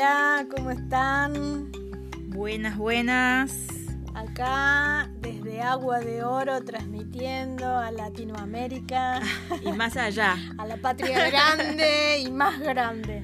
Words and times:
Hola, 0.00 0.46
¿cómo 0.56 0.70
están? 0.70 1.70
Buenas, 2.28 2.78
buenas. 2.78 3.66
Acá 4.14 5.10
desde 5.20 5.60
Agua 5.60 6.00
de 6.00 6.24
Oro 6.24 6.64
transmitiendo 6.64 7.76
a 7.76 7.90
Latinoamérica. 7.90 9.20
Y 9.62 9.70
más 9.72 9.98
allá. 9.98 10.38
a 10.58 10.66
la 10.66 10.78
patria 10.78 11.28
grande 11.28 12.20
y 12.20 12.30
más 12.30 12.58
grande. 12.60 13.20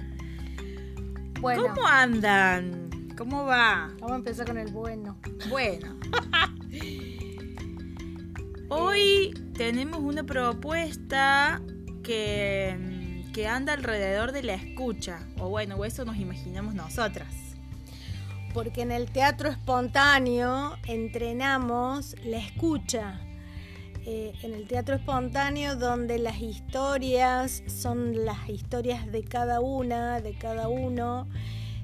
Bueno. 1.40 1.62
¿Cómo 1.62 1.86
andan? 1.86 2.90
¿Cómo 3.16 3.46
va? 3.46 3.88
Vamos 3.94 4.12
a 4.12 4.16
empezar 4.16 4.46
con 4.46 4.58
el 4.58 4.70
bueno. 4.70 5.16
Bueno. 5.48 5.96
Hoy 8.68 9.32
tenemos 9.54 10.00
una 10.00 10.24
propuesta 10.24 11.62
que, 12.02 12.95
que 13.36 13.46
anda 13.46 13.74
alrededor 13.74 14.32
de 14.32 14.42
la 14.42 14.54
escucha. 14.54 15.20
O 15.38 15.50
bueno, 15.50 15.84
eso 15.84 16.06
nos 16.06 16.16
imaginamos 16.16 16.74
nosotras 16.74 17.28
porque 18.54 18.80
en 18.80 18.90
el 18.90 19.10
teatro 19.10 19.50
espontáneo 19.50 20.78
entrenamos 20.86 22.16
la 22.24 22.38
escucha. 22.38 23.20
Eh, 24.06 24.32
en 24.42 24.54
el 24.54 24.66
teatro 24.66 24.94
espontáneo 24.94 25.76
donde 25.76 26.18
las 26.18 26.40
historias 26.40 27.62
son 27.66 28.24
las 28.24 28.48
historias 28.48 29.12
de 29.12 29.24
cada 29.24 29.60
una, 29.60 30.22
de 30.22 30.32
cada 30.38 30.68
uno, 30.68 31.28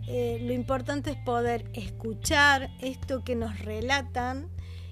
eh, 0.09 0.39
lo 0.41 0.55
importante 0.55 1.11
es 1.11 1.19
poder 1.19 1.71
escuchar 1.75 2.71
esto 2.81 3.23
que 3.23 3.37
nos 3.37 3.59
relatan, 3.59 4.49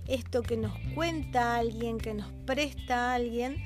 esto 0.07 0.43
que 0.43 0.59
nos 0.59 0.75
cuenta 0.95 1.57
alguien, 1.57 1.97
que 1.97 2.13
nos 2.13 2.31
presta 2.45 3.15
alguien, 3.15 3.57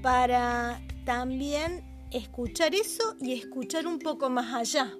para 0.00 0.80
también 1.04 1.97
escuchar 2.12 2.74
eso 2.74 3.16
y 3.20 3.32
escuchar 3.32 3.86
un 3.86 3.98
poco 3.98 4.30
más 4.30 4.54
allá. 4.54 4.92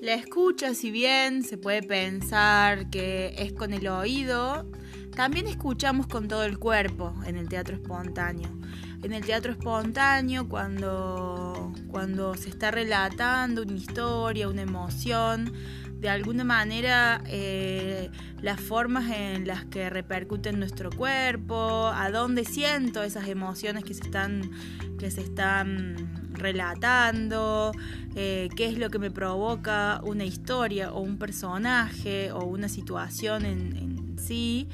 La 0.00 0.14
escucha, 0.14 0.74
si 0.74 0.90
bien 0.90 1.42
se 1.42 1.58
puede 1.58 1.82
pensar 1.82 2.88
que 2.88 3.34
es 3.36 3.52
con 3.52 3.74
el 3.74 3.86
oído, 3.88 4.66
también 5.14 5.46
escuchamos 5.46 6.06
con 6.06 6.28
todo 6.28 6.44
el 6.44 6.58
cuerpo 6.58 7.14
en 7.26 7.36
el 7.36 7.48
teatro 7.48 7.76
espontáneo. 7.76 8.48
En 9.02 9.12
el 9.12 9.24
teatro 9.24 9.52
espontáneo, 9.52 10.48
cuando, 10.48 11.72
cuando 11.88 12.34
se 12.34 12.48
está 12.48 12.70
relatando 12.70 13.62
una 13.62 13.74
historia, 13.74 14.48
una 14.48 14.62
emoción, 14.62 15.52
de 16.00 16.08
alguna 16.08 16.44
manera 16.44 17.22
eh, 17.26 18.10
las 18.40 18.58
formas 18.58 19.10
en 19.10 19.46
las 19.46 19.66
que 19.66 19.90
repercuten 19.90 20.58
nuestro 20.58 20.90
cuerpo, 20.90 21.88
a 21.88 22.10
dónde 22.10 22.44
siento 22.44 23.02
esas 23.02 23.28
emociones 23.28 23.84
que 23.84 23.92
se 23.92 24.04
están, 24.04 24.50
que 24.98 25.10
se 25.10 25.20
están 25.20 26.30
relatando, 26.32 27.72
eh, 28.14 28.48
qué 28.56 28.66
es 28.66 28.78
lo 28.78 28.88
que 28.88 28.98
me 28.98 29.10
provoca 29.10 30.00
una 30.02 30.24
historia 30.24 30.90
o 30.90 31.00
un 31.00 31.18
personaje 31.18 32.32
o 32.32 32.44
una 32.44 32.70
situación 32.70 33.44
en, 33.44 34.16
sí, 34.18 34.68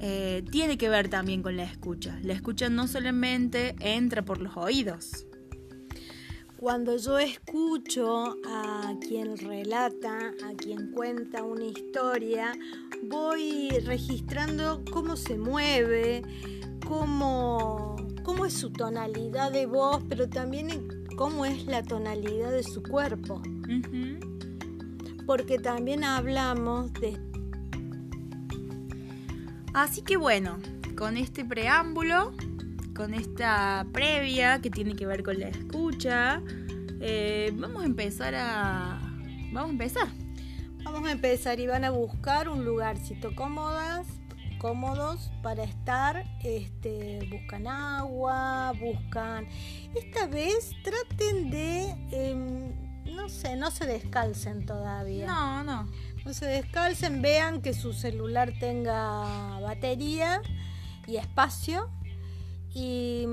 eh, 0.00 0.42
tiene 0.50 0.76
que 0.76 0.88
ver 0.88 1.08
también 1.08 1.40
con 1.40 1.56
la 1.56 1.62
escucha. 1.62 2.18
La 2.22 2.32
escucha 2.32 2.68
no 2.68 2.88
solamente 2.88 3.76
entra 3.78 4.22
por 4.22 4.40
los 4.40 4.56
oídos. 4.56 5.24
Cuando 6.64 6.96
yo 6.96 7.18
escucho 7.18 8.38
a 8.46 8.94
quien 9.06 9.36
relata, 9.36 10.32
a 10.48 10.56
quien 10.56 10.92
cuenta 10.92 11.42
una 11.42 11.66
historia, 11.66 12.54
voy 13.02 13.68
registrando 13.84 14.82
cómo 14.90 15.14
se 15.14 15.36
mueve, 15.36 16.22
cómo, 16.88 17.96
cómo 18.22 18.46
es 18.46 18.54
su 18.54 18.72
tonalidad 18.72 19.52
de 19.52 19.66
voz, 19.66 20.02
pero 20.08 20.26
también 20.30 21.04
cómo 21.18 21.44
es 21.44 21.66
la 21.66 21.82
tonalidad 21.82 22.50
de 22.50 22.62
su 22.62 22.82
cuerpo. 22.82 23.42
Porque 25.26 25.58
también 25.58 26.02
hablamos 26.02 26.94
de... 26.94 27.20
Así 29.74 30.00
que 30.00 30.16
bueno, 30.16 30.56
con 30.96 31.18
este 31.18 31.44
preámbulo, 31.44 32.32
con 32.94 33.12
esta 33.12 33.86
previa 33.92 34.60
que 34.62 34.70
tiene 34.70 34.94
que 34.94 35.04
ver 35.04 35.22
con 35.22 35.38
la 35.38 35.48
escucha, 35.48 36.40
eh, 37.06 37.52
vamos 37.54 37.82
a 37.82 37.86
empezar 37.86 38.34
a... 38.34 38.98
Vamos 39.52 39.68
a 39.68 39.72
empezar. 39.72 40.08
Vamos 40.82 41.08
a 41.08 41.12
empezar 41.12 41.60
y 41.60 41.66
van 41.66 41.84
a 41.84 41.90
buscar 41.90 42.48
un 42.48 42.64
lugarcito 42.64 43.34
cómodas 43.34 44.06
cómodos 44.64 45.30
para 45.42 45.62
estar, 45.62 46.24
este, 46.42 47.28
buscan 47.30 47.66
agua, 47.66 48.72
buscan... 48.80 49.46
Esta 49.94 50.26
vez 50.26 50.72
traten 50.82 51.50
de, 51.50 51.90
em, 52.10 52.72
no 53.14 53.28
sé, 53.28 53.56
no 53.56 53.70
se 53.70 53.84
descalcen 53.84 54.64
todavía. 54.64 55.26
No, 55.26 55.64
no. 55.64 55.86
No 56.24 56.32
se 56.32 56.46
descalcen, 56.46 57.20
vean 57.20 57.60
que 57.60 57.74
su 57.74 57.92
celular 57.92 58.54
tenga 58.58 59.60
batería 59.60 60.40
y 61.06 61.16
espacio. 61.16 61.90
Y 62.72 63.23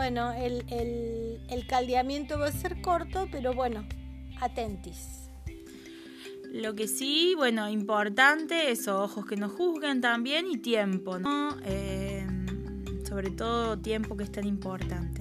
bueno, 0.00 0.32
el, 0.32 1.66
caldeamiento 1.68 2.38
va 2.38 2.46
a 2.46 2.52
ser 2.52 2.80
corto, 2.80 3.28
pero 3.30 3.52
bueno, 3.52 3.84
atentis. 4.40 5.28
Lo 6.50 6.74
que 6.74 6.88
sí, 6.88 7.34
bueno, 7.36 7.68
importante 7.68 8.70
es 8.70 8.88
ojos 8.88 9.26
que 9.26 9.36
nos 9.36 9.52
juzguen 9.52 10.00
también 10.00 10.46
y 10.50 10.56
tiempo, 10.56 11.18
¿no? 11.18 11.54
Em, 11.66 13.04
sobre 13.06 13.30
todo 13.30 13.78
tiempo 13.78 14.16
que 14.16 14.24
es 14.24 14.32
tan 14.32 14.46
importante. 14.46 15.20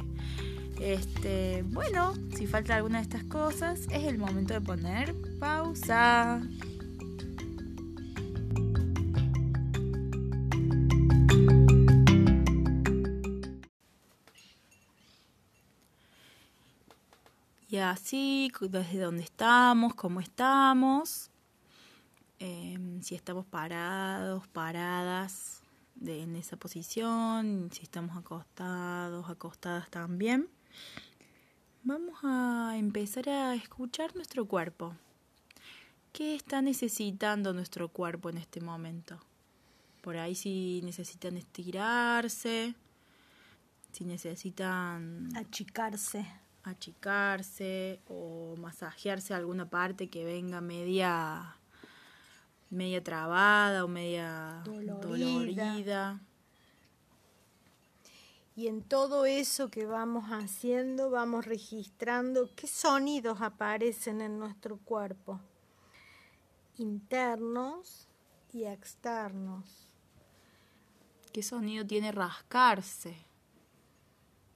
Este, 0.79 1.66
bueno, 1.67 2.13
si 2.38 2.47
falta 2.47 2.78
alguna 2.78 3.00
de 3.00 3.03
estas 3.03 3.25
cosas, 3.25 3.81
es 3.91 4.06
el 4.06 4.17
momento 4.17 4.53
de 4.53 4.61
poner 4.61 5.13
pausa. 5.40 6.41
Y 17.69 17.78
así, 17.78 18.52
desde 18.62 19.00
dónde 19.00 19.22
estamos, 19.22 19.94
cómo 19.94 20.22
estamos, 20.22 21.30
em, 22.40 23.00
si 23.03 23.13
estamos 23.13 23.46
parados, 23.46 24.47
paradas 24.47 25.62
en 26.03 26.35
esa 26.35 26.58
posición, 26.58 27.69
si 27.72 27.84
estamos 27.84 28.18
acostados, 28.18 29.29
acostadas 29.29 29.88
también. 29.91 30.50
Vamos 31.84 32.18
a 32.24 32.74
empezar 32.75 33.29
a 33.29 33.53
escuchar 33.53 34.16
nuestro 34.16 34.46
cuerpo. 34.46 34.96
¿Qué 36.12 36.35
está 36.35 36.63
necesitando 36.63 37.53
nuestro 37.53 37.90
cuerpo 37.90 38.31
en 38.31 38.40
este 38.40 38.62
momento? 38.62 39.19
Por 40.02 40.18
ahí 40.18 40.34
si 40.34 40.81
necesitan 40.84 41.38
estirarse, 41.38 42.74
si 43.91 44.06
necesitan 44.06 45.29
achicarse 45.35 46.25
achicarse 46.64 48.02
o 48.08 48.56
masajearse 48.58 49.34
alguna 49.34 49.70
parte 49.70 50.09
que 50.09 50.25
venga 50.25 50.62
media 50.62 51.56
media 52.70 53.03
trabada 53.03 53.84
o 53.84 53.88
media 53.88 54.62
dolorida. 54.66 56.22
Y 58.56 58.68
en 58.68 58.84
todo 58.84 59.25
eso 59.25 59.70
que 59.70 59.86
vamos 59.86 60.25
haciendo, 60.25 61.09
vamos 61.09 61.46
registrando 61.46 62.50
qué 62.56 62.68
sonidos 62.68 63.41
aparecen 63.41 64.20
en 64.22 64.38
nuestro 64.38 64.78
cuerpo, 64.80 65.40
internos 66.78 68.09
y 68.52 68.66
externos. 68.66 69.88
¿Qué 71.31 71.41
sonido 71.41 71.86
tiene 71.86 72.12
rascarse? 72.12 73.16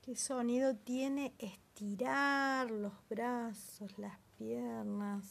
¿Qué 0.02 0.18
sonido 0.18 0.76
tiene 0.76 1.34
estirar 1.74 2.70
los 2.70 2.94
brazos, 3.10 3.98
las 3.98 4.20
piernas. 4.38 5.26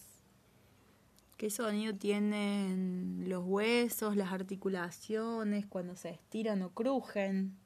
¿Qué 1.36 1.50
sonido 1.50 1.94
tienen 1.94 3.24
los 3.28 3.44
huesos, 3.44 4.16
las 4.16 4.32
articulaciones 4.32 5.66
cuando 5.66 5.94
se 5.94 6.10
estiran 6.10 6.62
o 6.62 6.70
crujen? 6.70 7.56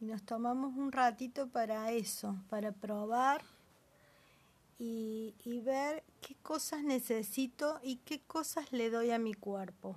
Y 0.00 0.04
nos 0.04 0.22
tomamos 0.24 0.76
un 0.76 0.92
ratito 0.92 1.48
para 1.48 1.90
eso, 1.90 2.36
para 2.50 2.72
probar 2.72 3.42
y, 4.78 5.34
y 5.42 5.60
ver 5.60 6.04
qué 6.20 6.36
cosas 6.42 6.82
necesito 6.84 7.80
y 7.82 7.96
qué 7.96 8.20
cosas 8.20 8.72
le 8.72 8.90
doy 8.90 9.10
a 9.10 9.18
mi 9.18 9.32
cuerpo. 9.32 9.96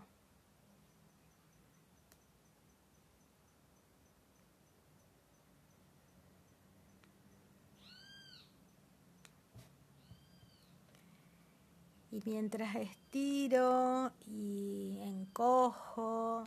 Y 12.12 12.22
mientras 12.26 12.76
estiro 12.76 14.12
y 14.28 15.00
encojo 15.02 16.46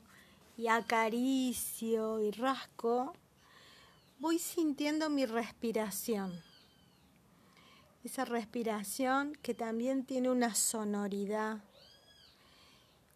y 0.58 0.68
acaricio 0.68 2.20
y 2.20 2.30
rasco, 2.32 3.14
voy 4.18 4.38
sintiendo 4.38 5.08
mi 5.08 5.24
respiración. 5.24 6.38
Esa 8.04 8.26
respiración 8.26 9.32
que 9.40 9.54
también 9.54 10.04
tiene 10.04 10.30
una 10.30 10.54
sonoridad, 10.54 11.64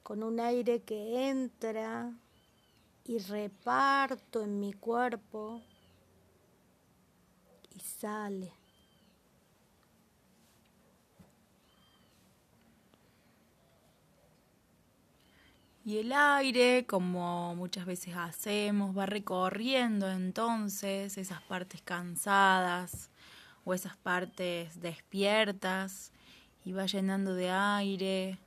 con 0.02 0.22
un 0.22 0.40
aire 0.40 0.80
que 0.80 1.28
entra 1.28 2.14
y 3.04 3.18
reparto 3.18 4.42
en 4.42 4.58
mi 4.58 4.72
cuerpo 4.72 5.60
y 7.74 7.80
sale. 7.80 8.57
Y 15.88 16.00
el 16.00 16.12
aire, 16.12 16.84
como 16.86 17.54
muchas 17.54 17.86
veces 17.86 18.14
hacemos, 18.14 18.94
va 18.94 19.06
recorriendo 19.06 20.10
entonces 20.10 21.16
esas 21.16 21.40
partes 21.40 21.80
cansadas 21.80 23.08
o 23.64 23.72
esas 23.72 23.96
partes 23.96 24.82
despiertas 24.82 26.12
y 26.62 26.72
va 26.72 26.84
llenando 26.84 27.32
de 27.32 27.48
aire 27.48 28.38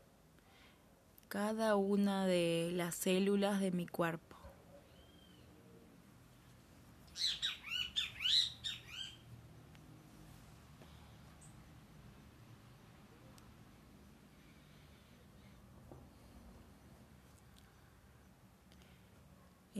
cada 1.29 1.77
una 1.77 2.27
de 2.27 2.73
las 2.75 2.93
células 2.93 3.59
de 3.59 3.71
mi 3.71 3.87
cuerpo. 3.87 4.30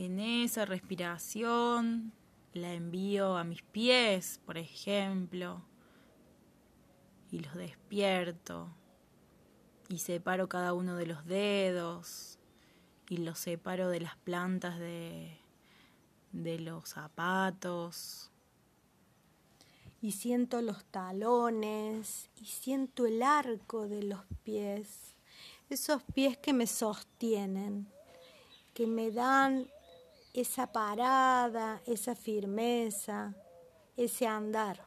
En 0.02 0.18
esa 0.18 0.64
respiración 0.64 2.12
la 2.54 2.72
envío 2.72 3.36
a 3.36 3.44
mis 3.44 3.62
pies, 3.62 4.40
por 4.44 4.58
ejemplo, 4.58 5.62
y 7.30 7.38
los 7.38 7.54
despierto 7.54 8.74
y 9.88 9.98
separo 9.98 10.48
cada 10.48 10.72
uno 10.72 10.96
de 10.96 11.06
los 11.06 11.24
dedos 11.24 12.40
y 13.08 13.18
los 13.18 13.38
separo 13.38 13.90
de 13.90 14.00
las 14.00 14.16
plantas 14.16 14.80
de, 14.80 15.38
de 16.32 16.58
los 16.58 16.88
zapatos. 16.88 18.32
Y 20.00 20.10
siento 20.10 20.62
los 20.62 20.84
talones 20.86 22.28
y 22.40 22.46
siento 22.46 23.06
el 23.06 23.22
arco 23.22 23.86
de 23.86 24.02
los 24.02 24.24
pies, 24.42 25.14
esos 25.70 26.02
pies 26.02 26.36
que 26.38 26.52
me 26.52 26.66
sostienen, 26.66 27.86
que 28.74 28.88
me 28.88 29.12
dan 29.12 29.68
esa 30.32 30.66
parada, 30.66 31.82
esa 31.86 32.14
firmeza, 32.14 33.34
ese 33.96 34.26
andar. 34.26 34.86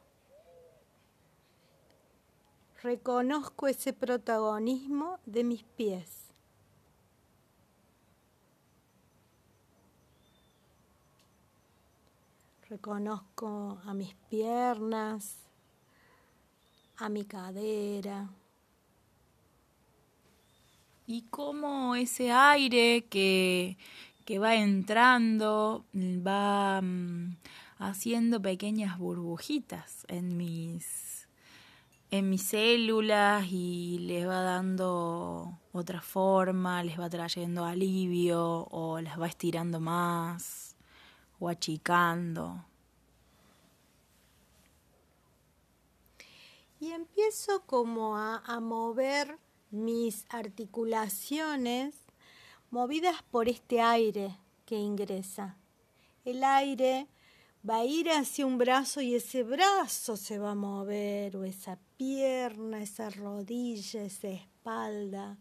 Reconozco 2.81 3.67
ese 3.67 3.93
protagonismo 3.93 5.19
de 5.25 5.43
mis 5.43 5.63
pies. 5.63 6.25
Reconozco 12.69 13.79
a 13.85 13.93
mis 13.93 14.13
piernas, 14.29 15.37
a 16.97 17.09
mi 17.09 17.25
cadera. 17.25 18.29
Y 21.07 21.21
cómo 21.29 21.95
ese 21.95 22.31
aire 22.31 23.05
que 23.05 23.77
que 24.25 24.39
va 24.39 24.55
entrando, 24.55 25.85
va 25.93 26.81
mm, 26.81 27.37
haciendo 27.77 28.41
pequeñas 28.41 28.97
burbujitas 28.97 30.05
en 30.07 30.35
mis, 30.35 31.27
en 32.09 32.31
mis 32.31 32.41
células 32.41 33.45
y 33.51 33.99
les 33.99 34.27
va 34.27 34.41
dando 34.41 35.59
otra 35.73 36.01
forma, 36.01 36.83
les 36.83 36.99
va 36.99 37.07
trayendo 37.07 37.65
alivio 37.65 38.67
o 38.71 38.99
las 38.99 39.21
va 39.21 39.27
estirando 39.27 39.79
más 39.79 40.75
o 41.39 41.47
achicando. 41.47 42.65
Y 46.79 46.91
empiezo 46.91 47.61
como 47.67 48.17
a, 48.17 48.37
a 48.45 48.59
mover 48.59 49.37
mis 49.69 50.25
articulaciones 50.29 52.04
movidas 52.69 53.23
por 53.31 53.47
este 53.49 53.81
aire 53.81 54.35
que 54.65 54.75
ingresa. 54.75 55.57
El 56.23 56.43
aire 56.43 57.07
va 57.67 57.77
a 57.77 57.85
ir 57.85 58.09
hacia 58.09 58.45
un 58.45 58.57
brazo 58.57 59.01
y 59.01 59.15
ese 59.15 59.43
brazo 59.43 60.17
se 60.17 60.37
va 60.37 60.51
a 60.51 60.55
mover, 60.55 61.37
o 61.37 61.43
esa 61.43 61.79
pierna, 61.97 62.81
esa 62.81 63.09
rodilla, 63.09 64.03
esa 64.03 64.27
espalda. 64.29 65.37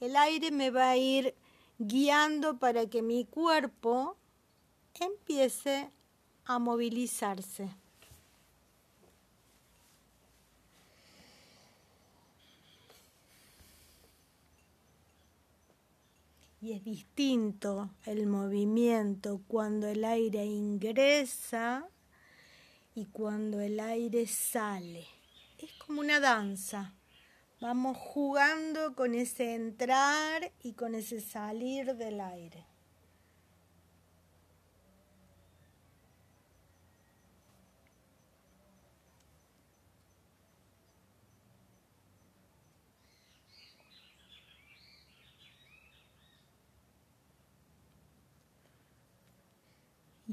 El 0.00 0.16
aire 0.16 0.50
me 0.50 0.70
va 0.70 0.90
a 0.90 0.96
ir 0.96 1.34
guiando 1.78 2.58
para 2.58 2.86
que 2.86 3.02
mi 3.02 3.24
cuerpo 3.24 4.16
empiece 4.94 5.90
a 6.44 6.58
movilizarse. 6.58 7.70
Y 16.60 16.72
es 16.72 16.84
distinto 16.84 17.90
el 18.04 18.26
movimiento 18.26 19.42
cuando 19.46 19.86
el 19.86 20.04
aire 20.04 20.44
ingresa 20.44 21.88
y 22.94 23.06
cuando 23.06 23.60
el 23.60 23.78
aire 23.78 24.26
sale. 24.26 25.06
Es 25.58 25.72
como 25.74 26.00
una 26.00 26.20
danza. 26.20 26.94
Vamos 27.60 27.96
jugando 27.96 28.94
con 28.94 29.14
ese 29.14 29.54
entrar 29.54 30.52
y 30.62 30.72
con 30.72 30.94
ese 30.94 31.20
salir 31.20 31.94
del 31.96 32.20
aire. 32.20 32.66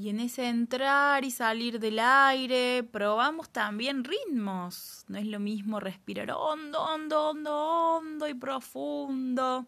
Y 0.04 0.10
en 0.10 0.20
ese 0.20 0.50
entrar 0.50 1.24
y 1.24 1.32
salir 1.32 1.80
del 1.80 1.98
aire, 1.98 2.84
probamos 2.84 3.50
también 3.50 4.04
ritmos. 4.04 5.06
No 5.08 5.18
es 5.18 5.26
lo 5.26 5.40
mismo 5.40 5.80
respirar 5.80 6.30
hondo, 6.32 6.82
hondo, 6.82 7.30
hondo, 7.30 7.56
hondo 7.58 8.28
y 8.28 8.34
profundo. 8.34 9.66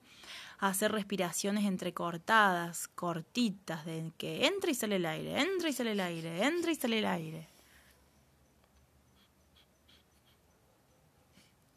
Hacer 0.60 0.92
respiraciones 0.92 1.63
entrecortadas, 1.63 2.89
cortitas, 2.89 3.86
de 3.86 4.12
que 4.18 4.46
entra 4.46 4.72
y 4.72 4.74
sale 4.74 4.98
el 4.98 5.06
aire, 5.06 5.39
entra 5.39 5.70
y 5.70 5.72
sale 5.72 5.94
el 5.94 6.01
aire, 6.01 6.44
entra 6.44 6.70
y 6.70 6.75
sale 6.75 7.00
el 7.00 7.06
aire. 7.06 7.48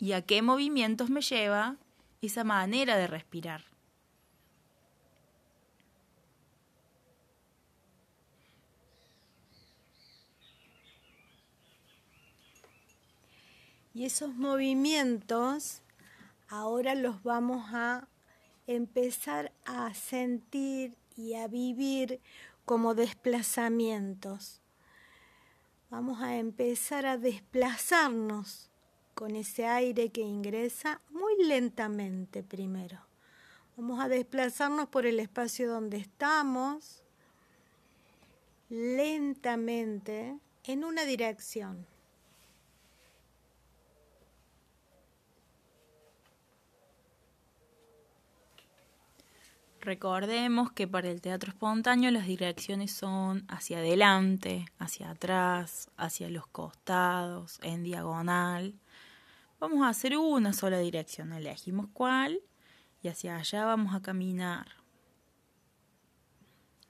¿Y 0.01 0.11
a 0.11 0.23
qué 0.23 0.43
movimientos 0.43 1.11
me 1.11 1.21
lleva 1.21 1.77
esa 2.23 2.43
manera 2.43 2.97
de 2.97 3.07
respirar? 3.07 3.78
Y 13.99 14.05
esos 14.05 14.33
movimientos 14.37 15.83
ahora 16.47 16.95
los 16.95 17.25
vamos 17.25 17.75
a 17.75 18.07
empezar 18.69 19.51
a 19.65 19.93
sentir 19.93 20.95
y 21.17 21.35
a 21.35 21.49
vivir 21.49 22.21
como 22.65 22.95
desplazamientos. 22.95 24.61
Vamos 25.91 26.23
a 26.23 26.37
empezar 26.37 27.07
a 27.07 27.19
desplazarnos 27.19 28.71
con 29.15 29.35
ese 29.35 29.67
aire 29.67 30.11
que 30.11 30.21
ingresa 30.21 31.01
muy 31.11 31.35
lentamente 31.45 32.45
primero. 32.45 33.01
Vamos 33.77 33.99
a 33.99 34.09
desplazarnos 34.09 34.87
por 34.87 35.07
el 35.07 35.19
espacio 35.19 35.69
donde 35.69 35.97
estamos, 35.97 37.03
lentamente, 38.69 40.39
en 40.63 40.85
una 40.85 41.05
dirección. 41.05 41.98
Recordemos 49.81 50.73
que 50.73 50.89
para 50.89 51.09
el 51.09 51.21
teatro 51.21 51.51
espontáneo 51.51 52.11
las 52.11 52.27
direcciones 52.27 52.93
son 52.93 53.45
hacia 53.49 53.79
adelante, 53.79 54.67
hacia 54.79 55.11
atrás, 55.11 55.89
hacia 55.97 56.29
los 56.31 56.49
costados, 56.49 57.61
en 57.63 57.85
diagonal. 57.85 58.75
Vamos 59.61 59.85
a 59.85 59.89
hacer 59.89 60.17
una 60.17 60.53
sola 60.53 60.79
dirección, 60.79 61.33
elegimos 61.33 61.87
cuál 61.93 62.41
y 63.03 63.09
hacia 63.09 63.37
allá 63.37 63.65
vamos 63.65 63.95
a 63.95 64.03
caminar. 64.03 64.67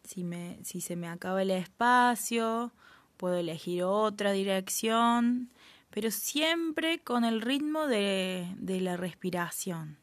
Si, 0.04 0.25
me, 0.25 0.59
si 0.64 0.80
se 0.80 0.97
me 0.97 1.09
acaba 1.09 1.42
el 1.42 1.50
espacio, 1.50 2.73
puedo 3.18 3.37
elegir 3.37 3.83
otra 3.83 4.33
dirección, 4.33 5.50
pero 5.90 6.11
siempre 6.11 7.00
con 7.00 7.26
el 7.26 7.42
ritmo 7.42 7.87
de, 7.87 8.50
de 8.57 8.80
la 8.80 8.97
respiración. 8.97 9.99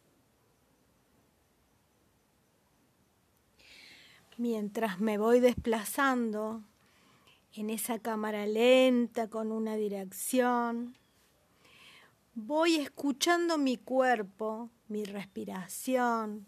Mientras 4.38 5.00
me 5.00 5.18
voy 5.18 5.40
desplazando 5.40 6.62
en 7.54 7.70
esa 7.70 8.00
cámara 8.00 8.46
lenta 8.46 9.30
con 9.30 9.50
una 9.54 9.78
dirección, 9.78 10.98
voy 12.34 12.76
escuchando 12.76 13.58
mi 13.58 13.78
cuerpo, 13.78 14.70
mi 14.90 15.06
respiración, 15.06 16.46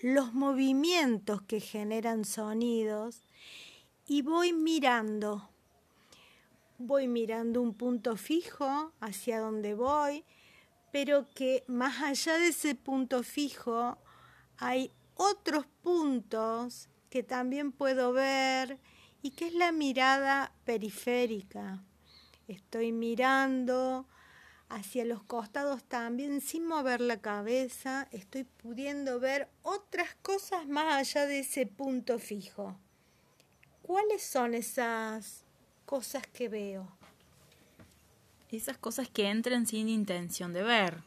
los 0.00 0.32
movimientos 0.32 1.42
que 1.42 1.60
generan 1.60 2.24
sonidos 2.24 3.20
y 4.06 4.22
voy 4.22 4.54
mirando. 4.54 5.50
Voy 6.78 7.06
mirando 7.06 7.60
un 7.60 7.74
punto 7.74 8.16
fijo 8.16 8.92
hacia 8.98 9.40
donde 9.40 9.74
voy, 9.74 10.24
pero 10.90 11.28
que 11.34 11.64
más 11.66 12.02
allá 12.02 12.38
de 12.38 12.48
ese 12.48 12.74
punto 12.74 13.22
fijo 13.22 13.98
hay 14.56 14.90
otros 15.16 15.66
puntos 15.82 16.88
que 17.16 17.22
también 17.22 17.72
puedo 17.72 18.12
ver 18.12 18.78
y 19.22 19.30
que 19.30 19.46
es 19.46 19.54
la 19.54 19.72
mirada 19.72 20.52
periférica. 20.66 21.82
Estoy 22.46 22.92
mirando 22.92 24.06
hacia 24.68 25.06
los 25.06 25.22
costados 25.22 25.82
también 25.84 26.42
sin 26.42 26.66
mover 26.66 27.00
la 27.00 27.22
cabeza, 27.22 28.06
estoy 28.12 28.44
pudiendo 28.44 29.18
ver 29.18 29.48
otras 29.62 30.14
cosas 30.16 30.68
más 30.68 30.94
allá 30.94 31.24
de 31.24 31.38
ese 31.38 31.64
punto 31.64 32.18
fijo. 32.18 32.78
¿Cuáles 33.80 34.22
son 34.22 34.52
esas 34.52 35.46
cosas 35.86 36.26
que 36.26 36.50
veo? 36.50 36.86
Esas 38.50 38.76
cosas 38.76 39.08
que 39.08 39.30
entran 39.30 39.66
sin 39.66 39.88
intención 39.88 40.52
de 40.52 40.62
ver. 40.62 41.02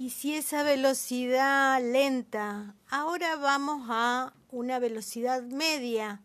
Y 0.00 0.08
si 0.08 0.34
esa 0.34 0.62
velocidad 0.62 1.78
lenta, 1.82 2.74
ahora 2.88 3.36
vamos 3.36 3.82
a 3.90 4.32
una 4.50 4.78
velocidad 4.78 5.42
media, 5.42 6.22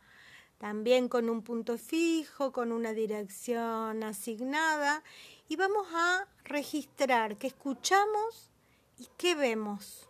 también 0.60 1.10
con 1.10 1.30
un 1.30 1.42
punto 1.42 1.78
fijo, 1.78 2.54
con 2.54 2.72
una 2.72 2.94
dirección 2.94 4.02
asignada, 4.02 5.04
y 5.50 5.58
vamos 5.58 5.88
a 5.94 6.26
registrar 6.46 7.36
qué 7.38 7.48
escuchamos 7.48 8.50
y 8.98 9.10
qué 9.18 9.36
vemos. 9.36 10.08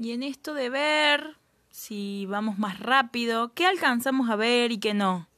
Y 0.00 0.12
en 0.12 0.22
esto 0.22 0.54
de 0.54 0.70
ver 0.70 1.36
si 1.70 2.24
vamos 2.24 2.58
más 2.58 2.80
rápido, 2.80 3.52
qué 3.52 3.66
alcanzamos 3.66 4.30
a 4.30 4.36
ver 4.36 4.72
y 4.72 4.78
qué 4.78 4.94
no. 4.94 5.28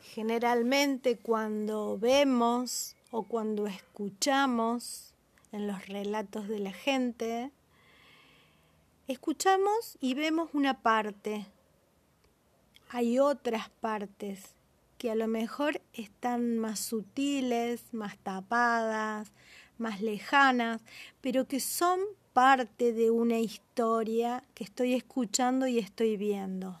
Generalmente 0.00 1.18
cuando 1.18 1.98
vemos 1.98 2.96
o 3.10 3.24
cuando 3.24 3.66
escuchamos 3.66 5.12
en 5.52 5.66
los 5.66 5.86
relatos 5.86 6.48
de 6.48 6.58
la 6.58 6.72
gente, 6.72 7.50
escuchamos 9.08 9.98
y 10.00 10.14
vemos 10.14 10.48
una 10.54 10.80
parte. 10.80 11.44
Hay 12.88 13.18
otras 13.18 13.68
partes 13.68 14.54
que 14.96 15.10
a 15.10 15.14
lo 15.14 15.26
mejor 15.26 15.82
están 15.92 16.56
más 16.56 16.80
sutiles, 16.80 17.92
más 17.92 18.16
tapadas, 18.16 19.32
más 19.82 20.00
lejanas, 20.00 20.82
pero 21.20 21.46
que 21.46 21.60
son 21.60 22.00
parte 22.32 22.92
de 22.92 23.10
una 23.10 23.38
historia 23.38 24.44
que 24.54 24.64
estoy 24.64 24.94
escuchando 24.94 25.66
y 25.66 25.78
estoy 25.78 26.16
viendo. 26.16 26.80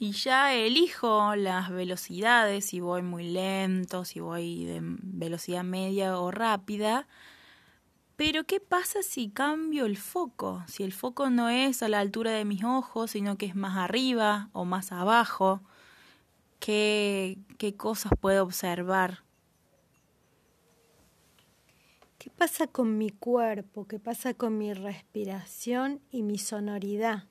Y 0.00 0.12
ya 0.12 0.54
elijo 0.54 1.34
las 1.34 1.70
velocidades, 1.70 2.66
si 2.66 2.78
voy 2.78 3.02
muy 3.02 3.24
lento, 3.24 4.04
si 4.04 4.20
voy 4.20 4.64
de 4.64 4.78
velocidad 4.80 5.64
media 5.64 6.20
o 6.20 6.30
rápida, 6.30 7.08
pero 8.18 8.42
¿qué 8.42 8.58
pasa 8.58 9.04
si 9.04 9.30
cambio 9.30 9.86
el 9.86 9.96
foco? 9.96 10.64
Si 10.66 10.82
el 10.82 10.92
foco 10.92 11.30
no 11.30 11.48
es 11.50 11.84
a 11.84 11.88
la 11.88 12.00
altura 12.00 12.32
de 12.32 12.44
mis 12.44 12.64
ojos, 12.64 13.12
sino 13.12 13.38
que 13.38 13.46
es 13.46 13.54
más 13.54 13.76
arriba 13.76 14.50
o 14.52 14.64
más 14.64 14.90
abajo, 14.90 15.60
¿qué, 16.58 17.38
qué 17.58 17.76
cosas 17.76 18.10
puedo 18.20 18.42
observar? 18.42 19.20
¿Qué 22.18 22.28
pasa 22.30 22.66
con 22.66 22.98
mi 22.98 23.10
cuerpo? 23.10 23.86
¿Qué 23.86 24.00
pasa 24.00 24.34
con 24.34 24.58
mi 24.58 24.72
respiración 24.72 26.00
y 26.10 26.24
mi 26.24 26.38
sonoridad? 26.38 27.22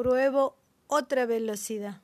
Pruebo 0.00 0.56
otra 0.86 1.26
velocidad. 1.26 2.00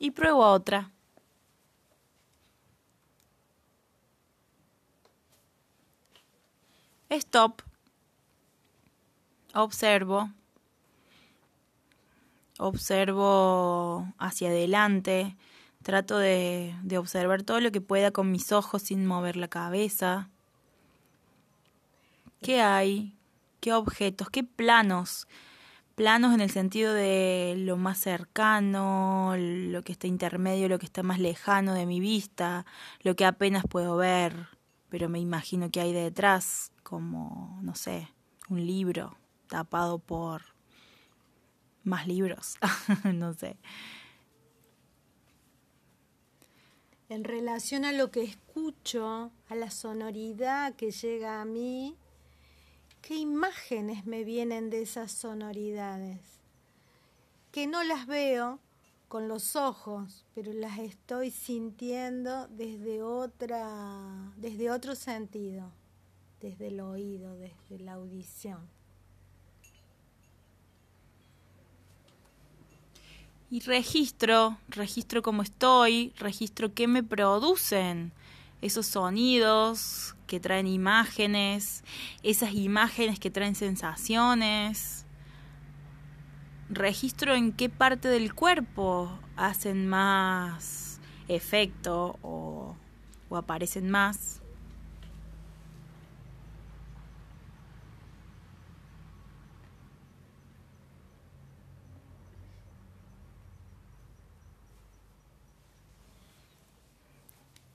Y 0.00 0.10
pruebo 0.10 0.40
otra. 0.50 0.93
Stop. 7.16 7.62
Observo. 9.54 10.30
Observo 12.58 14.12
hacia 14.18 14.48
adelante. 14.48 15.36
Trato 15.82 16.18
de, 16.18 16.74
de, 16.82 16.98
observar 16.98 17.42
todo 17.42 17.60
lo 17.60 17.70
que 17.70 17.80
pueda 17.80 18.10
con 18.10 18.32
mis 18.32 18.52
ojos 18.52 18.82
sin 18.82 19.06
mover 19.06 19.36
la 19.36 19.48
cabeza. 19.48 20.30
¿Qué 22.42 22.60
hay? 22.60 23.14
¿Qué 23.60 23.72
objetos? 23.74 24.30
¿Qué 24.30 24.44
planos? 24.44 25.28
Planos 25.94 26.34
en 26.34 26.40
el 26.40 26.50
sentido 26.50 26.92
de 26.92 27.54
lo 27.58 27.76
más 27.76 27.98
cercano, 27.98 29.34
lo 29.36 29.82
que 29.82 29.92
está 29.92 30.06
intermedio, 30.06 30.68
lo 30.68 30.78
que 30.78 30.86
está 30.86 31.02
más 31.02 31.20
lejano 31.20 31.74
de 31.74 31.86
mi 31.86 32.00
vista, 32.00 32.66
lo 33.02 33.14
que 33.14 33.24
apenas 33.24 33.64
puedo 33.68 33.96
ver, 33.96 34.48
pero 34.88 35.08
me 35.08 35.20
imagino 35.20 35.70
que 35.70 35.80
hay 35.80 35.92
detrás 35.92 36.73
como, 36.94 37.58
no 37.60 37.74
sé, 37.74 38.08
un 38.48 38.64
libro 38.64 39.18
tapado 39.48 39.98
por 39.98 40.42
más 41.82 42.06
libros, 42.06 42.56
no 43.12 43.34
sé. 43.34 43.56
En 47.08 47.24
relación 47.24 47.84
a 47.84 47.90
lo 47.90 48.12
que 48.12 48.22
escucho, 48.22 49.32
a 49.48 49.54
la 49.56 49.72
sonoridad 49.72 50.76
que 50.76 50.92
llega 50.92 51.40
a 51.40 51.44
mí, 51.44 51.96
¿qué 53.02 53.16
imágenes 53.16 54.06
me 54.06 54.22
vienen 54.22 54.70
de 54.70 54.82
esas 54.82 55.10
sonoridades? 55.10 56.20
Que 57.50 57.66
no 57.66 57.82
las 57.82 58.06
veo 58.06 58.60
con 59.08 59.26
los 59.26 59.56
ojos, 59.56 60.24
pero 60.32 60.52
las 60.52 60.78
estoy 60.78 61.32
sintiendo 61.32 62.46
desde 62.46 63.02
otra 63.02 64.32
desde 64.36 64.70
otro 64.70 64.94
sentido 64.94 65.72
desde 66.44 66.66
el 66.66 66.80
oído, 66.80 67.34
desde 67.36 67.82
la 67.82 67.94
audición. 67.94 68.58
Y 73.50 73.60
registro, 73.60 74.58
registro 74.68 75.22
cómo 75.22 75.40
estoy, 75.40 76.12
registro 76.18 76.74
qué 76.74 76.86
me 76.86 77.02
producen 77.02 78.12
esos 78.60 78.86
sonidos 78.86 80.16
que 80.26 80.38
traen 80.38 80.66
imágenes, 80.66 81.82
esas 82.22 82.52
imágenes 82.52 83.18
que 83.18 83.30
traen 83.30 83.54
sensaciones. 83.54 85.06
Registro 86.68 87.34
en 87.34 87.52
qué 87.52 87.70
parte 87.70 88.08
del 88.08 88.34
cuerpo 88.34 89.18
hacen 89.36 89.88
más 89.88 91.00
efecto 91.28 92.18
o, 92.20 92.76
o 93.30 93.36
aparecen 93.38 93.88
más. 93.88 94.43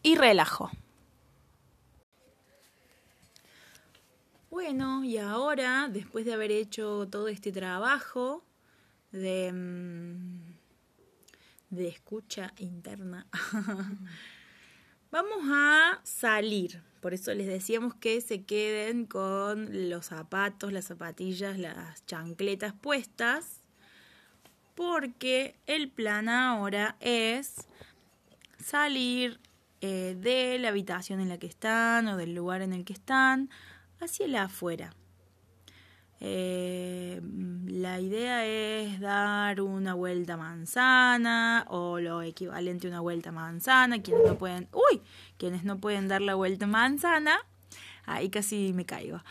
Y 0.03 0.15
relajo. 0.15 0.71
Bueno, 4.49 5.03
y 5.03 5.17
ahora, 5.17 5.89
después 5.91 6.25
de 6.25 6.33
haber 6.33 6.51
hecho 6.51 7.07
todo 7.09 7.27
este 7.27 7.51
trabajo 7.51 8.43
de, 9.11 9.51
mm, 9.53 10.53
de 11.69 11.87
escucha 11.87 12.53
interna, 12.57 13.27
vamos 15.11 15.39
a 15.51 16.01
salir. 16.03 16.81
Por 16.99 17.13
eso 17.13 17.33
les 17.33 17.47
decíamos 17.47 17.93
que 17.93 18.19
se 18.21 18.43
queden 18.43 19.05
con 19.05 19.89
los 19.89 20.07
zapatos, 20.07 20.73
las 20.73 20.85
zapatillas, 20.85 21.57
las 21.57 22.05
chancletas 22.05 22.73
puestas, 22.73 23.61
porque 24.75 25.55
el 25.67 25.89
plan 25.89 26.27
ahora 26.27 26.97
es 26.99 27.67
salir 28.57 29.39
eh, 29.81 30.15
de 30.19 30.59
la 30.59 30.69
habitación 30.69 31.19
en 31.19 31.29
la 31.29 31.37
que 31.37 31.47
están 31.47 32.07
o 32.07 32.17
del 32.17 32.33
lugar 32.33 32.61
en 32.61 32.73
el 32.73 32.85
que 32.85 32.93
están 32.93 33.49
hacia 33.99 34.25
el 34.25 34.35
afuera. 34.35 34.93
Eh, 36.21 37.21
la 37.65 38.01
idea 38.01 38.45
es 38.45 38.99
dar 38.99 39.61
una 39.61 39.93
vuelta 39.93 40.35
manzana 40.35 41.65
o 41.69 41.99
lo 41.99 42.21
equivalente 42.21 42.87
a 42.87 42.89
una 42.89 42.99
vuelta 42.99 43.31
manzana. 43.31 44.01
Quienes 44.01 44.25
no 44.25 44.37
pueden, 44.37 44.67
uy, 44.73 45.01
quienes 45.37 45.63
no 45.63 45.79
pueden 45.79 46.07
dar 46.09 46.21
la 46.21 46.35
vuelta 46.35 46.67
manzana, 46.67 47.37
ahí 48.05 48.29
casi 48.29 48.73
me 48.73 48.85
caigo. 48.85 49.21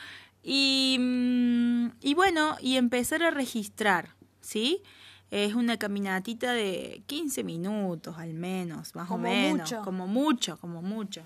Y, 0.43 0.97
mm, 0.99 1.89
y 2.01 2.15
bueno, 2.15 2.57
y 2.61 2.77
empezar 2.77 3.23
a 3.23 3.31
registrar, 3.31 4.15
¿sí? 4.41 4.83
Es 5.31 5.55
una 5.55 5.79
caminatita 5.79 6.53
de 6.53 7.03
15 7.07 7.45
minutos 7.45 8.17
al 8.19 8.33
menos, 8.33 8.95
más 8.95 9.11
o 9.11 9.19
menos. 9.19 9.73
Como 9.85 10.07
mucho, 10.07 10.59
como 10.59 10.81
mucho. 10.81 11.23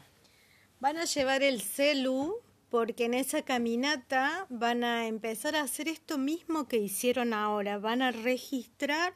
Van 0.81 0.97
a 0.97 1.05
llevar 1.05 1.43
el 1.43 1.61
celu 1.61 2.35
porque 2.69 3.05
en 3.05 3.15
esa 3.15 3.43
caminata 3.43 4.47
van 4.49 4.83
a 4.83 5.07
empezar 5.07 5.55
a 5.55 5.61
hacer 5.61 5.89
esto 5.89 6.19
mismo 6.19 6.67
que 6.67 6.79
hicieron 6.79 7.35
ahora. 7.35 7.79
Van 7.79 8.03
a 8.03 8.11
registrar 8.11 9.15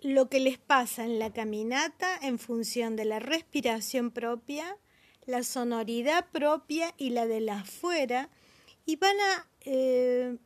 lo 0.00 0.28
que 0.28 0.40
les 0.40 0.58
pasa 0.58 1.04
en 1.04 1.18
la 1.18 1.32
caminata 1.32 2.18
en 2.20 2.38
función 2.38 2.96
de 2.96 3.04
la 3.06 3.18
respiración 3.18 4.10
propia, 4.10 4.76
la 5.24 5.42
sonoridad 5.42 6.26
propia 6.30 6.92
y 6.98 7.10
la 7.10 7.26
de 7.26 7.40
la 7.40 7.60
afuera. 7.60 8.28
Y 8.84 8.96
van 8.96 9.16
a 9.20 9.46
eh, 9.60 10.36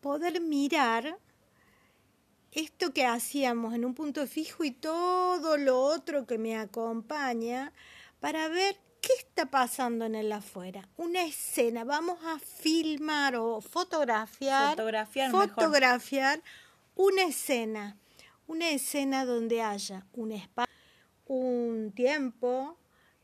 poder 0.00 0.40
mirar 0.40 1.18
esto 2.58 2.92
que 2.92 3.06
hacíamos 3.06 3.72
en 3.74 3.84
un 3.84 3.94
punto 3.94 4.26
fijo 4.26 4.64
y 4.64 4.72
todo 4.72 5.56
lo 5.56 5.80
otro 5.80 6.26
que 6.26 6.38
me 6.38 6.56
acompaña 6.56 7.72
para 8.18 8.48
ver 8.48 8.76
qué 9.00 9.12
está 9.16 9.46
pasando 9.46 10.04
en 10.04 10.16
el 10.16 10.32
afuera. 10.32 10.88
Una 10.96 11.22
escena, 11.22 11.84
vamos 11.84 12.18
a 12.24 12.40
filmar 12.40 13.36
o 13.36 13.60
fotografiar, 13.60 14.70
fotografiar, 14.70 15.30
fotografiar 15.30 16.42
una 16.96 17.22
escena, 17.22 17.96
una 18.48 18.70
escena 18.70 19.24
donde 19.24 19.62
haya 19.62 20.04
un 20.12 20.32
espacio, 20.32 20.74
un 21.26 21.92
tiempo, 21.94 22.76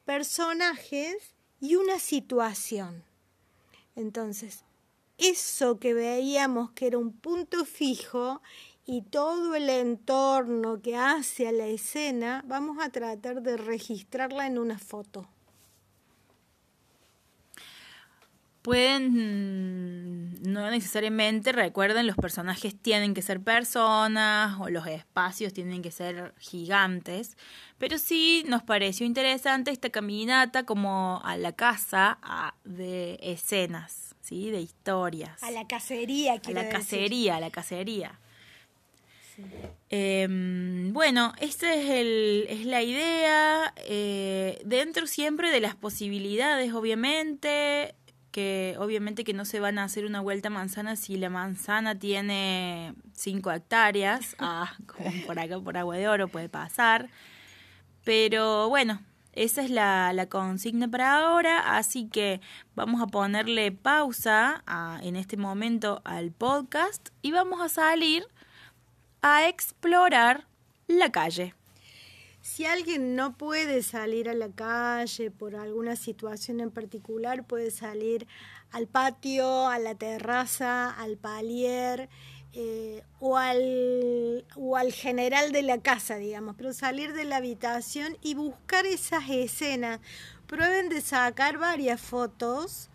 personajes 0.05 1.35
y 1.61 1.75
una 1.75 1.99
situación. 1.99 3.03
Entonces, 3.97 4.65
eso 5.19 5.81
que 5.81 5.93
veíamos 5.93 6.71
que 6.73 6.87
era 6.87 6.99
un 6.99 7.13
punto 7.13 7.65
fijo 7.65 8.41
y 8.87 9.03
todo 9.03 9.55
el 9.55 9.71
entorno 9.71 10.81
que 10.83 10.97
hace 10.97 11.49
a 11.49 11.53
la 11.53 11.67
escena, 11.67 12.45
vamos 12.47 12.79
a 12.83 12.91
tratar 12.91 13.43
de 13.43 13.57
registrarla 13.57 14.47
en 14.47 14.59
una 14.59 14.79
foto. 14.79 15.27
Pueden, 18.61 20.41
no 20.43 20.71
necesariamente, 20.71 21.53
recuerden, 21.53 22.07
los 22.07 22.17
personajes 22.17 22.75
tienen 22.75 23.13
que 23.13 23.21
ser 23.21 23.43
personas 23.43 24.59
o 24.59 24.71
los 24.71 24.87
espacios 24.87 25.53
tienen 25.53 25.83
que 25.83 25.91
ser 25.91 26.33
gigantes, 26.39 27.37
pero 27.77 27.99
sí 27.99 28.43
nos 28.49 28.63
pareció 28.63 29.05
interesante 29.05 29.71
esta 29.71 29.91
caminata 29.91 30.65
como 30.65 31.21
a 31.25 31.37
la 31.37 31.53
casa 31.53 32.19
de 32.65 33.19
escenas, 33.21 34.15
¿sí? 34.23 34.51
de 34.51 34.63
historias. 34.63 35.43
A 35.43 35.51
la 35.51 35.67
cacería, 35.67 36.41
A 36.43 36.51
la 36.51 36.69
cacería, 36.71 37.37
a 37.37 37.41
la 37.41 37.51
cacería. 37.51 38.19
Em, 39.91 40.93
bueno, 40.93 41.33
esta 41.41 41.73
es, 41.75 41.89
el, 41.91 42.47
es 42.49 42.67
la 42.67 42.83
idea, 42.83 43.75
eh, 43.77 44.61
dentro 44.65 45.07
siempre 45.07 45.51
de 45.51 45.61
las 45.61 45.75
posibilidades, 45.75 46.73
obviamente, 46.73 47.95
que 48.31 48.75
obviamente 48.79 49.23
que 49.23 49.35
no 49.35 49.45
se 49.45 49.61
van 49.61 49.79
a 49.79 49.85
hacer 49.85 50.05
una 50.07 50.21
vuelta 50.21 50.51
manzana 50.51 50.97
si 50.97 51.17
la 51.17 51.31
manzana 51.31 51.97
tiene 51.97 52.95
5 53.13 53.53
hectáreas, 53.53 54.35
ah, 54.41 54.75
como 54.87 55.11
por 55.27 55.39
acá 55.39 55.61
por 55.61 55.77
Agua 55.77 55.97
de 55.97 56.09
Oro 56.09 56.29
puede 56.29 56.49
pasar, 56.49 57.09
pero 58.05 58.69
bueno, 58.69 59.01
esa 59.33 59.63
es 59.63 59.71
la, 59.71 60.13
la, 60.13 60.29
consigna 60.29 60.89
para 60.89 61.19
ahora, 61.19 61.77
así 61.77 62.09
que 62.09 62.41
vamos 62.75 63.03
a 63.03 63.07
ponerle 63.07 63.73
pausa 63.73 64.63
en 65.03 65.17
este 65.17 65.37
momento 65.37 66.03
al 66.05 66.31
podcast 66.31 67.09
y 67.21 67.33
vamos 67.33 67.61
a 67.61 67.69
salir 67.69 68.27
a 69.27 69.49
explorar 69.49 70.47
la 70.87 71.11
calle. 71.11 71.55
Si 72.43 72.67
alguien 72.67 73.17
no 73.17 73.39
puede 73.39 73.83
salir 73.83 74.29
a 74.29 74.35
la 74.35 74.51
calle 74.51 75.31
por 75.31 75.57
alguna 75.57 75.97
situación 75.97 76.61
en 76.61 76.71
particular, 76.71 77.47
puede 77.47 77.71
salir 77.71 78.27
al 78.71 78.87
patio, 78.87 79.67
a 79.67 79.79
la 79.79 79.95
terraza, 79.95 80.91
al 80.91 81.17
palier 81.17 82.11
eh, 82.53 83.03
o, 83.19 83.39
al, 83.39 84.45
o 84.57 84.77
al 84.77 84.93
general 84.93 85.53
de 85.53 85.63
la 85.63 85.79
casa, 85.79 86.17
digamos, 86.17 86.55
pero 86.59 86.75
salir 86.75 87.15
de 87.15 87.25
la 87.25 87.37
habitación 87.37 88.19
y 88.21 88.35
buscar 88.35 88.85
esas 88.85 89.31
escenas. 89.31 90.01
Prueben 90.47 90.91
de 90.91 91.01
sacar 91.01 91.57
varias 91.57 91.99
fotos 91.99 92.91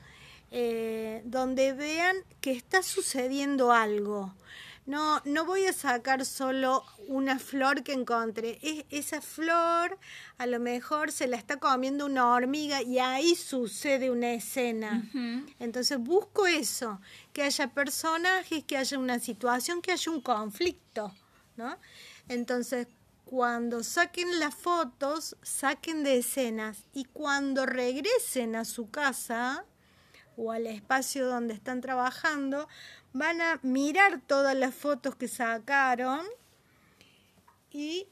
eh, 0.52 1.24
donde 1.26 1.74
vean 1.74 2.18
que 2.39 2.52
está 2.52 2.84
sucediendo 2.84 3.72
algo. 3.72 4.32
No, 4.86 5.22
no 5.26 5.46
voy 5.46 5.65
a 5.65 5.74
sacar 5.74 6.26
solo 6.26 6.84
una 7.08 7.38
flor 7.38 7.84
que 7.84 7.94
encontré. 7.94 8.60
Es, 8.62 8.86
esa 8.89 9.22
flor 9.22 9.98
a 10.38 10.46
lo 10.46 10.60
mejor 10.60 11.12
se 11.12 11.28
la 11.28 11.38
está 11.38 11.58
comiendo 11.58 12.06
una 12.06 12.34
hormiga 12.34 12.82
y 12.82 13.00
ahí 13.00 13.36
sucede 13.36 14.10
una 14.10 14.34
escena. 14.34 15.04
Entonces 15.60 16.00
busco 16.00 16.48
eso, 16.48 17.00
que 17.34 17.44
haya 17.44 17.68
personajes, 17.68 18.63
que 18.63 18.78
haya 18.78 18.98
una 18.98 19.20
situación, 19.20 19.82
que 19.82 19.92
haya 19.92 20.12
un 20.12 20.22
conflicto, 20.22 21.13
¿no? 21.56 21.78
Entonces, 22.28 22.88
cuando 23.26 23.84
saquen 23.84 24.39
las 24.39 24.56
fotos, 24.56 25.36
saquen 25.44 26.04
de 26.04 26.18
escenas 26.18 26.86
y 26.94 27.06
cuando 27.06 27.68
regresen 27.68 28.56
a 28.56 28.65
su 28.65 28.89
casa 28.89 29.65
o 30.36 30.52
al 30.52 30.65
espacio 30.65 31.28
donde 31.28 31.54
están 31.54 31.82
trabajando, 31.82 32.68
van 33.13 33.41
a 33.41 33.60
mirar 33.63 34.22
todas 34.22 34.56
las 34.56 34.74
fotos 34.76 35.15
que 35.15 35.28
sacaron 35.28 36.22
y 37.72 38.08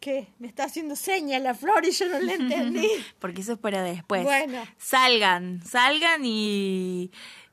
¿qué? 0.00 0.28
Me 0.38 0.46
está 0.46 0.64
haciendo 0.64 0.96
señas 0.96 1.42
la 1.42 1.54
flor 1.54 1.84
y 1.84 1.90
yo 1.90 2.08
no 2.08 2.20
le 2.20 2.34
entendí. 2.34 2.88
Porque 3.18 3.40
eso 3.40 3.54
es 3.54 3.58
para 3.58 3.82
después. 3.82 4.22
Bueno. 4.22 4.62
Salgan, 4.76 5.64
salgan 5.64 6.22
y, 6.24 7.10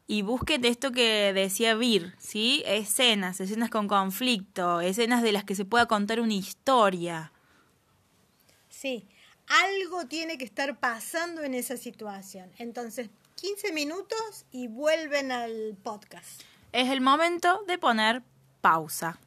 y 0.08 0.22
busquen 0.22 0.66
esto 0.66 0.92
que 0.92 1.32
decía 1.34 1.76
Vir, 1.76 2.14
¿sí? 2.20 2.64
Escenas, 2.66 3.40
escenas 3.40 3.70
con 3.70 3.88
conflicto, 3.88 4.82
escenas 4.82 5.24
de 5.24 5.32
las 5.32 5.46
que 5.46 5.56
se 5.56 5.66
pueda 5.66 5.86
contar 5.86 6.20
una 6.20 6.34
historia. 6.34 7.32
Sí, 8.68 9.08
algo 9.48 10.06
tiene 10.08 10.38
que 10.38 10.46
estar 10.46 10.78
pasando 10.80 11.44
en 11.44 11.54
esa 11.54 11.78
situación. 11.78 12.52
Entonces, 12.58 13.10
15 13.36 13.72
minutos 13.72 14.46
y 14.52 14.68
vuelven 14.68 15.32
al 15.32 15.78
podcast. 15.82 16.42
Es 16.72 16.90
el 16.90 17.02
momento 17.02 17.64
de 17.68 17.78
poner 17.78 18.24
pausa. 18.62 19.20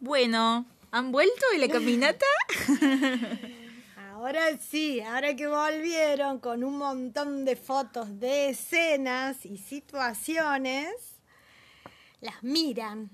Bueno, 0.00 0.64
¿han 0.90 1.12
vuelto 1.12 1.44
de 1.52 1.58
la 1.58 1.68
caminata? 1.68 2.26
Ahora 3.96 4.58
sí, 4.58 5.00
ahora 5.00 5.36
que 5.36 5.46
volvieron 5.46 6.40
con 6.40 6.64
un 6.64 6.76
montón 6.76 7.44
de 7.44 7.54
fotos 7.54 8.18
de 8.18 8.48
escenas 8.48 9.46
y 9.46 9.58
situaciones, 9.58 10.90
las 12.20 12.42
miran. 12.42 13.10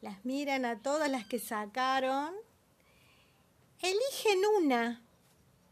Las 0.00 0.24
miran 0.24 0.64
a 0.66 0.78
todas 0.80 1.10
las 1.10 1.26
que 1.26 1.40
sacaron. 1.40 2.32
Eligen 3.80 4.40
una 4.60 5.02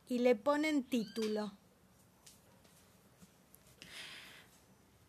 y 0.08 0.18
le 0.18 0.34
ponen 0.34 0.82
título. 0.82 1.52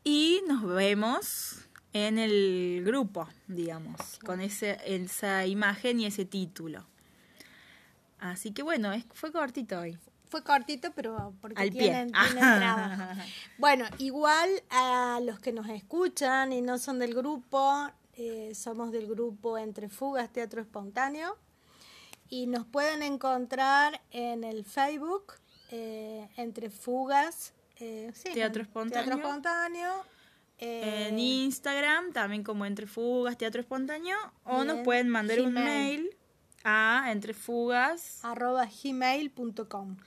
Y 0.04 0.42
nos 0.48 0.64
vemos 0.64 1.68
en 1.94 2.18
el 2.18 2.84
grupo, 2.86 3.28
digamos, 3.48 4.20
con 4.26 4.42
ese, 4.42 4.80
esa 4.86 5.46
imagen 5.46 6.00
y 6.00 6.06
ese 6.06 6.26
título. 6.26 6.86
Así 8.20 8.52
que 8.52 8.64
bueno, 8.64 8.92
es, 8.94 9.06
fue 9.14 9.32
cortito 9.32 9.80
hoy. 9.80 9.98
Fue 10.30 10.44
cortito, 10.44 10.92
pero 10.96 11.34
porque 11.42 11.62
Al 11.62 11.72
pie. 11.72 11.82
tienen, 11.82 12.12
tienen 12.12 12.40
trabajo. 12.60 13.22
Bueno, 13.58 13.86
igual 13.98 14.50
a 14.70 15.20
los 15.22 15.40
que 15.40 15.52
nos 15.52 15.68
escuchan 15.70 16.54
y 16.54 16.62
no 16.62 16.78
son 16.78 17.00
del 17.00 17.14
grupo, 17.14 17.90
eh, 18.14 18.54
somos 18.56 18.92
del 18.92 19.08
grupo 19.08 19.58
Entre 19.58 19.90
Fugas 19.90 20.32
Teatro 20.32 20.62
Espontáneo 20.62 21.38
y 22.30 22.48
nos 22.48 22.66
pueden 22.66 23.04
encontrar 23.04 24.02
en 24.12 24.44
el 24.46 24.64
Facebook 24.64 25.34
eh, 25.70 26.30
Entre 26.38 26.70
Fugas 26.70 27.54
eh, 27.82 28.12
sí, 28.14 28.30
Teatro 28.34 28.62
Espontáneo. 28.62 29.06
Teatro 29.06 29.22
Espontáneo. 29.28 30.06
eh, 30.60 31.08
en 31.10 31.20
Instagram, 31.20 32.14
también 32.14 32.44
como 32.44 32.66
Entre 32.66 32.86
Fugas, 32.88 33.38
Teatro 33.38 33.62
Espontáneo, 33.62 34.16
o 34.44 34.64
nos 34.64 34.80
pueden 34.86 35.10
mandar 35.10 35.42
un 35.42 35.54
mail 35.54 36.10
a 36.64 37.08
Entre 37.12 37.34
Fugas. 37.34 38.24
arroba 38.24 38.68
gmail.com. 38.84 39.98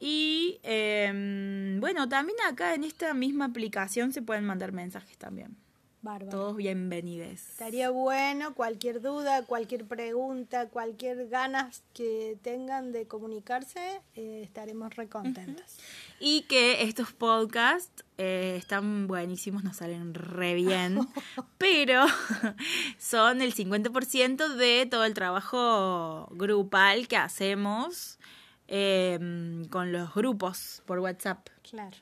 Y 0.00 0.60
em, 0.62 1.80
bueno, 1.80 2.08
también 2.08 2.38
acá 2.48 2.74
en 2.74 2.84
esta 2.84 3.14
misma 3.14 3.46
aplicación 3.46 4.12
se 4.12 4.22
pueden 4.22 4.44
mandar 4.44 4.70
mensajes 4.72 5.18
también. 5.18 5.56
Bárbaro. 6.00 6.30
Todos 6.30 6.56
bienvenidos. 6.56 7.32
Estaría 7.32 7.90
bueno, 7.90 8.54
cualquier 8.54 9.00
duda, 9.00 9.44
cualquier 9.44 9.84
pregunta, 9.84 10.68
cualquier 10.68 11.28
ganas 11.28 11.82
que 11.92 12.38
tengan 12.42 12.92
de 12.92 13.08
comunicarse, 13.08 14.00
eh, 14.14 14.42
estaremos 14.44 14.94
recontentos. 14.94 15.78
Y 16.20 16.42
que 16.42 16.84
estos 16.84 17.12
podcasts 17.12 18.04
eh, 18.16 18.54
están 18.56 19.08
buenísimos, 19.08 19.64
nos 19.64 19.78
salen 19.78 20.14
re 20.14 20.54
bien, 20.54 21.00
pero 21.58 22.06
son 22.98 23.42
el 23.42 23.52
50% 23.52 24.54
de 24.54 24.86
todo 24.86 25.04
el 25.04 25.14
trabajo 25.14 26.28
grupal 26.30 27.08
que 27.08 27.16
hacemos 27.16 28.20
em, 28.68 29.64
con 29.64 29.90
los 29.90 30.14
grupos 30.14 30.82
por 30.86 31.00
WhatsApp. 31.00 31.48
Claro. 31.68 31.96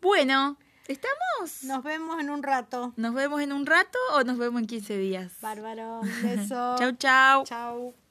Bueno, 0.00 0.56
¿estamos? 0.88 1.64
Nos 1.64 1.82
vemos 1.82 2.20
en 2.20 2.30
un 2.30 2.42
rato. 2.42 2.92
¿Nos 2.96 3.14
vemos 3.14 3.40
en 3.40 3.52
un 3.52 3.66
rato 3.66 3.98
o 4.14 4.24
nos 4.24 4.38
vemos 4.38 4.60
en 4.60 4.66
15 4.66 4.96
días? 4.96 5.32
Bárbaro. 5.40 6.00
Un 6.00 6.22
beso. 6.22 6.76
Chau, 6.78 6.92
chau. 6.92 7.44
Chau. 7.44 8.05